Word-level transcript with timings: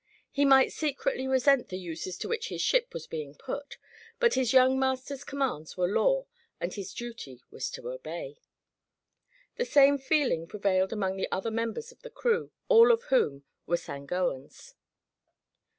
He 0.31 0.45
might 0.45 0.71
secretly 0.73 1.27
resent 1.27 1.69
the 1.69 1.77
uses 1.77 2.17
to 2.17 2.27
which 2.27 2.49
his 2.49 2.59
ship 2.59 2.91
was 2.91 3.05
being 3.05 3.35
put, 3.35 3.77
but 4.19 4.33
his 4.33 4.51
young 4.51 4.79
master's 4.79 5.23
commands 5.23 5.77
were 5.77 5.87
law 5.87 6.25
and 6.59 6.73
his 6.73 6.91
duty 6.91 7.43
was 7.51 7.69
to 7.69 7.87
obey. 7.87 8.39
The 9.57 9.65
same 9.65 9.99
feeling 9.99 10.47
prevailed 10.47 10.91
among 10.91 11.17
the 11.17 11.31
other 11.31 11.51
members 11.51 11.91
of 11.91 12.01
the 12.01 12.09
crew, 12.09 12.49
all 12.67 12.91
of 12.91 13.03
whom 13.13 13.43
were 13.67 13.77
Sangoans. 13.77 14.73